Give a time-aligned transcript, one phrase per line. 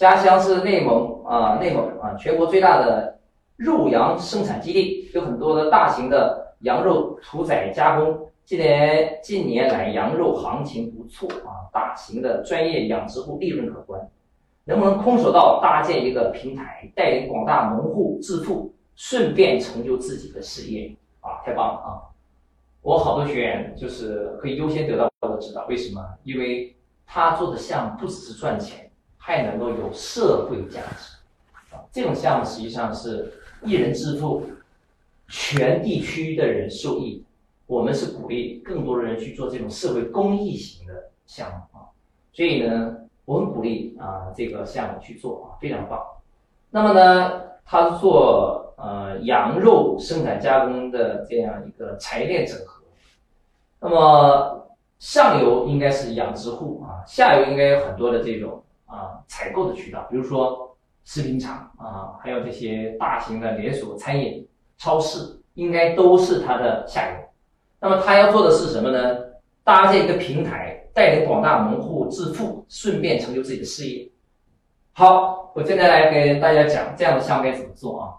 [0.00, 3.18] 家乡是内蒙啊，内蒙啊，全国最大的
[3.56, 8.18] 肉羊生产基地，有很多的大型的羊肉屠宰加工。
[8.46, 14.00] 今年近年来羊肉行情不错啊，大型的专业养殖户利润可观。
[14.64, 21.44] 能不能空手道搭建一个平台，带领广大农户致富，顺便成就自己的事业啊？
[21.44, 22.00] 太棒了啊！
[22.80, 26.02] 我好多学员就是可以优先得到我的指导，为什么？
[26.24, 26.74] 因为
[27.04, 28.89] 他做的项目不只是赚钱，
[29.20, 31.16] 还能够有社会价值
[31.72, 31.78] 啊！
[31.92, 34.42] 这种项目实际上是一人致富，
[35.28, 37.24] 全地区的人受益。
[37.66, 41.86] 我们是鼓励更多的人去做这种社会公益型的项目啊，
[42.32, 42.96] 所以呢。
[43.26, 46.04] 我很鼓励啊，这个项目去做啊，非常棒。
[46.70, 52.82] 那么呢，他做呃羊肉生产加工的这样一个产业链整合。
[53.78, 54.66] 那么
[54.98, 67.16] 上游应该是养殖户啊，下游应该有很多的这种啊采购的渠道，比如说食品厂啊，还有这些大型的连锁餐饮超市，应该都是他的下游。
[67.80, 69.16] 那么他要做的是什么呢？
[69.62, 70.76] 搭建一个平台。
[70.92, 74.10] 带领广大农户致富，顺便成就自己的事业。
[74.92, 78.18] 好，我现在来给大家讲这样的项目该怎么做啊？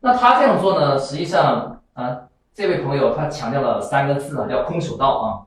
[0.00, 0.98] 那他这样做呢？
[0.98, 5.46] 实际上啊，这位朋友他强调了三个字啊，叫空手道啊。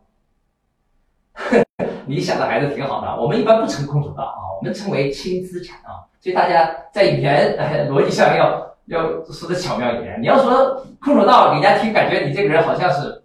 [2.08, 3.22] 你想的还是挺好的。
[3.22, 6.08] 我们一般不称空手道啊，我们称为轻资产啊。
[6.22, 7.58] 所以大家在语言
[7.90, 10.22] 逻辑上要要说的巧妙一点。
[10.22, 13.20] 你要说空手道，人家听感觉你这个人好像是。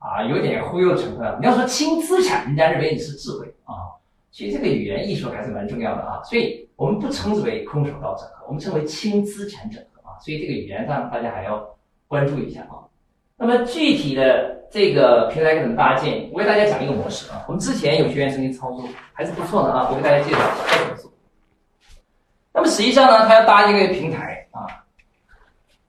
[0.00, 1.36] 啊，有点忽悠成分。
[1.40, 3.98] 你要说轻资产，人家认为你是智慧啊。
[4.30, 6.22] 其实这个语言艺术还是蛮重要的啊。
[6.22, 10.14] 所以我们不称之为空手道整合，我们称为轻资产整合啊。
[10.20, 11.68] 所以这个语言上大家还要
[12.06, 12.86] 关注一下啊。
[13.36, 16.28] 那么具体的这个平台该怎么搭建？
[16.32, 17.42] 我给大家讲一个模式啊。
[17.46, 19.88] 我们之前有学员曾经操作，还是不错的啊。
[19.90, 20.38] 我给大家介绍
[20.70, 21.10] 该怎么做。
[22.52, 24.66] 那么实际上呢，他要搭建一个平台啊。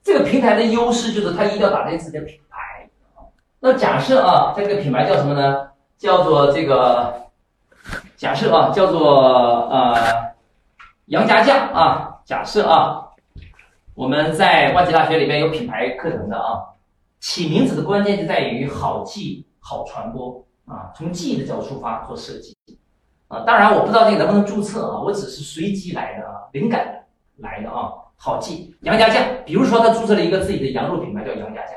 [0.02, 2.90] 这个平台的优势就是它一定要打造自己的品牌。
[3.60, 5.68] 那假设啊，这个品牌叫什么呢？
[5.98, 7.14] 叫做这个，
[8.16, 9.96] 假设啊，叫做呃
[11.08, 12.16] 杨家将啊。
[12.24, 13.04] 假设啊，
[13.96, 16.64] 我们在万吉大学里面有品牌课程的啊，
[17.20, 20.92] 起名字的关键就在于好记、好传播啊。
[20.96, 22.56] 从记忆的角度出发做设计
[23.28, 23.42] 啊。
[23.42, 27.06] 当然我不知道这个能不能注册啊，我只是随机来的啊，灵感
[27.38, 27.92] 来的啊。
[28.16, 31.76] 好记杨家将，比如说他注册了一个自己的羊肉品牌叫杨家将，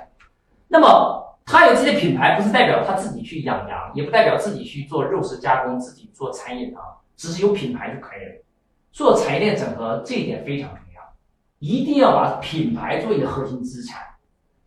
[0.68, 1.20] 那么。
[1.44, 8.44] 他有自己的品牌，不是代表他自己去养羊，也不代表自己去做肉食加工，自己做餐饮啊，只是有品牌就可以了。
[8.92, 11.02] 做产业链整合这一点非常重要，
[11.58, 14.00] 一定要把品牌做你的核心资产，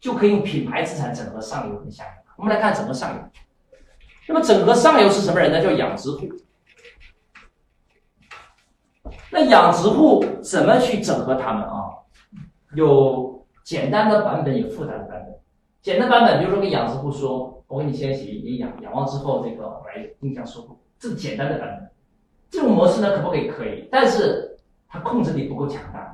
[0.05, 2.11] 就可以用品牌资产整合上游跟下游。
[2.35, 3.19] 我们来看整合上游，
[4.27, 5.63] 那么整合上游是什么人呢？
[5.63, 6.29] 叫养殖户。
[9.31, 12.05] 那养殖户怎么去整合他们啊？
[12.75, 15.39] 有简单的版本，有复杂的版本。
[15.81, 21.89] 简单版本，比如说跟养殖户说，我给你先洗你养，养完之后这个我来定向收购，这是简单的版本。
[22.51, 23.47] 这种模式呢，可不可以？
[23.47, 24.55] 可以，但是
[24.87, 26.04] 它控制力不够强大。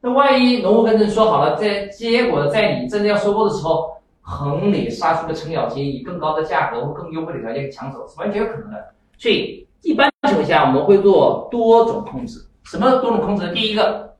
[0.00, 8.94] 那万一农户跟人说好了，在结果在你真的要收购的时候，横里杀出个程咬金，以更高的价格或更优惠的条件抢走，是完全有可能的。
[9.16, 12.38] 所以一般情况下，我们会做多种控制。
[12.64, 13.52] 什么多种控制？
[13.52, 14.14] 第一个，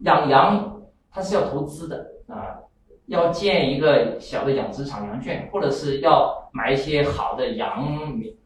[0.00, 0.80] 养羊
[1.10, 2.58] 它是要投资的啊。
[3.06, 7.88] 要建一个小的养殖场、羊圈，或者是要买一些好的羊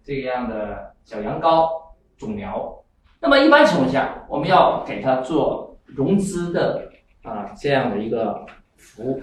[0.05, 1.69] 这样的小羊羔
[2.17, 2.73] 种苗。
[3.19, 6.91] 那么一般情况下，我们要给它做融资的
[7.23, 9.23] 啊这样的一个服务。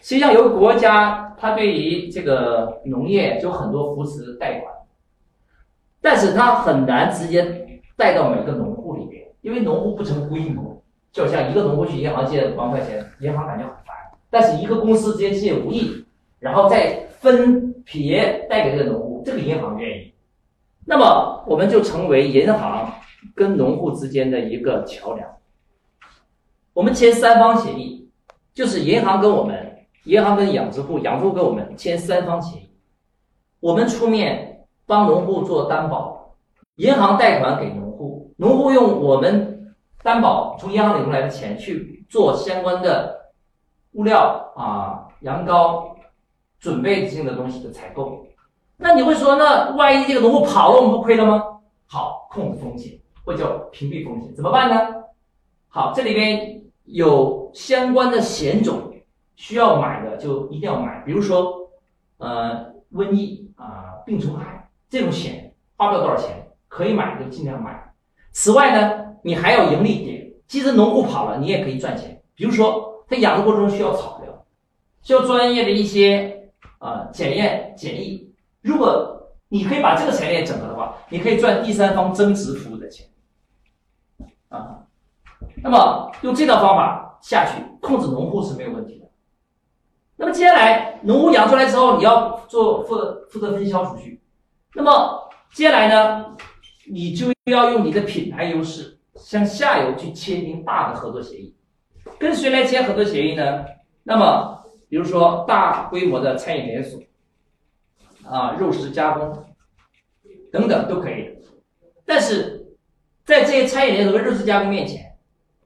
[0.00, 4.74] 实际上，由国家它对于这个农业就很多扶持贷款，
[6.00, 10.82] 但是它很难直接贷到每个农户里边，因为农户不成规模。
[11.12, 13.94] 就像一个农户去银行借五万块钱，银行感觉很烦。
[14.30, 16.04] 但是一个公司直接借五亿，
[16.40, 20.12] 然后再分别贷给这个农户，这个银行愿意。
[20.86, 22.90] 那么我们就成为银行
[23.34, 25.28] 跟农户之间的一个桥梁。
[26.72, 28.10] 我们签三方协议，
[28.54, 32.70] 就是银行跟我们，银行跟养殖户，养殖户跟我们签三方协议。
[33.60, 36.34] 我们出面帮农户做担保，
[36.76, 39.50] 银行贷款给农户，农户用我们。
[40.04, 43.30] 担保从银行领过来的钱去做相关的
[43.92, 45.94] 物料啊、羊羔
[46.58, 48.26] 准备性的东西的采购，
[48.76, 51.60] 那你会说，那万一这个农户跑了，我们不亏了吗？
[51.86, 55.04] 好，控制风险或叫屏蔽风险，怎么办呢？
[55.68, 58.92] 好，这里边有相关的险种
[59.36, 61.70] 需要买的就一定要买，比如说
[62.18, 67.94] 呃瘟疫啊、病虫害这种险花不了多少钱，可以买就尽量买。
[68.32, 72.22] 此外呢，你还有盈利点，即使农户跑了，你也可以赚钱。
[72.34, 74.44] 比如说，他养殖过程中需要草料，
[75.02, 78.30] 需要专业的一些啊检验检疫。
[78.60, 83.06] 如果你可以把这个产业链整合的话，你可以赚第三方增值服务的钱
[84.52, 84.86] 啊。
[85.62, 89.06] 那么用这套方法下去控制农户是没有问题的。
[90.16, 94.22] 那么接下来农户养出来之后，你要做负责负责分销出去。
[94.74, 96.36] 那么接下来呢，
[96.88, 101.56] 你就要用你的品牌优势向下游去签订大的合作协议。
[102.18, 103.64] 跟谁来签合作协议呢？
[104.04, 107.00] 那么比如说大规模的餐饮连锁，
[108.24, 109.44] 啊，肉食加工
[110.52, 111.36] 等等都可以。
[112.04, 112.61] 但是
[113.32, 115.16] 在这些餐饮连锁和肉食加工面前，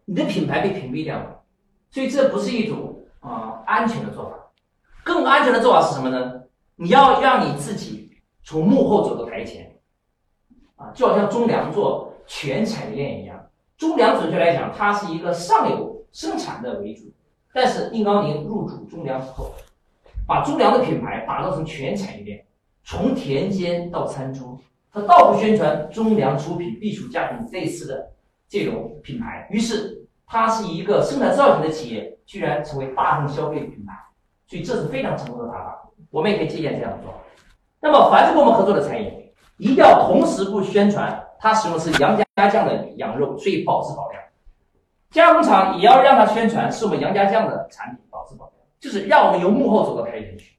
[0.04, 1.42] 你的品牌被屏蔽掉了，
[1.90, 4.36] 所以这不是一种啊安全的做法。
[5.02, 6.42] 更安全的做法是什么呢？
[6.76, 8.08] 你要让你自己
[8.44, 9.76] 从幕后走到台前，
[10.76, 13.44] 啊，就好像中粮做全产业链一样。
[13.76, 17.12] 中粮准确来讲，它是一个上游生产的为主，
[17.52, 19.52] 但是硬高宁入主中粮之后，
[20.24, 22.46] 把中粮的品牌打造成全产业链，
[22.84, 24.56] 从田间到餐桌，
[24.96, 28.10] 他到处宣传中粮出品必属家庭类似的
[28.48, 33.92] 这种品牌，于是它是一个生产制造型的企业，居然成为大众消费品牌，
[34.46, 37.12] 所以这是非常成功的打法，我们也可以借鉴这样做。
[37.78, 39.12] 那么凡是跟我们合作的餐饮，
[39.58, 44.22] 一定要同时不宣传它使用的是杨家酱的羊肉，所以保质保量。
[45.10, 50.56] 加工厂也要让它宣传是我们杨家酱的产品，保质保量，就是让我们由幕后走到台前去。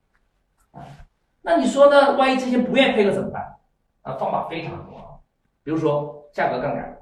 [1.42, 2.16] 那你说呢？
[2.18, 3.57] 万一这些不愿意配合怎么办？
[4.08, 5.04] 啊，方法非常多啊，
[5.64, 6.98] 比如说价格杠杆，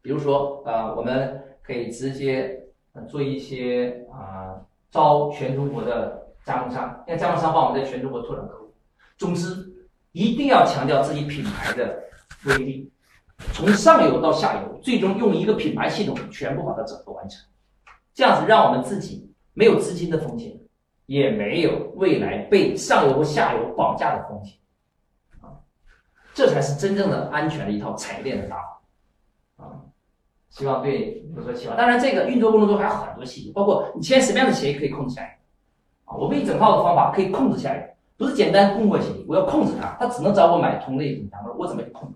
[0.00, 2.58] 比如说啊，我们可以直接
[3.06, 4.56] 做一些啊
[4.90, 8.72] 招全中国的加盟商，让加盟商帮我们在全中国拓展客户。
[9.18, 9.70] 总之，
[10.12, 12.02] 一定要强调自己品牌的
[12.46, 12.90] 威力，
[13.52, 17.44] 从上游到下游，最终用一个品牌系统全部把它整合完成。
[18.14, 20.58] 这样子，让我们自己没有资金的风险，
[21.04, 24.56] 也没有未来被上游和下游绑架的风险。
[26.34, 28.80] 这才是真正的安全的一套产业链的打法。
[29.56, 29.80] 啊，
[30.50, 31.76] 希望对有所启发。
[31.76, 35.28] 当然，这个运作过程中还有很多细节，包括你签什么样的协议可以控制下游。
[36.04, 37.82] 啊，我们一整套的方法可以控制下游。
[38.16, 42.14] 不是简单供货协议，我要控制它，它只能找我买同类型羊肉，我怎么去控制？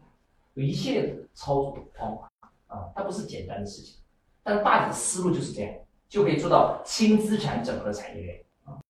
[0.54, 2.28] 有一系列的操作方法
[2.68, 3.96] 啊，它不是简单的事情，
[4.42, 5.72] 但大体思路就是这样，
[6.08, 8.40] 就可以做到轻资产整合的产业链。